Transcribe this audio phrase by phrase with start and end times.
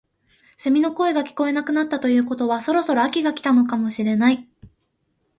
[0.57, 4.47] セミの声が聞こえなくなったということはそろそろ秋が来たのかもしれない